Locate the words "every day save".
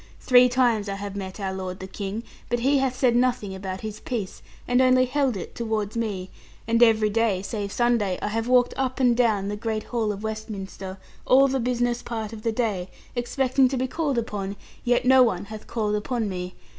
6.81-7.71